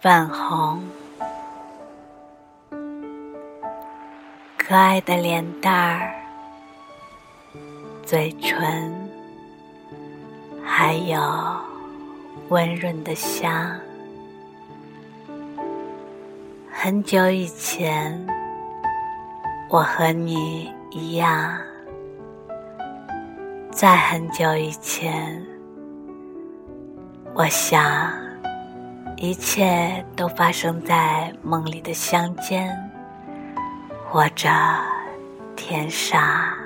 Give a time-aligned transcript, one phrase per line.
[0.00, 0.80] 泛红，
[4.56, 6.14] 可爱的脸蛋儿，
[8.06, 8.94] 嘴唇，
[10.64, 11.20] 还有
[12.48, 13.76] 温润的香。
[16.70, 18.24] 很久以前，
[19.68, 21.58] 我和你一样，
[23.72, 25.44] 在很久以前，
[27.34, 28.27] 我想。
[29.20, 32.72] 一切都发生在梦里的乡间，
[34.08, 34.48] 或者
[35.56, 36.57] 天上。